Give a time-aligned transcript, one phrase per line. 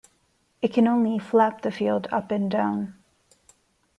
[0.63, 2.95] It can only 'flap' the field up and down.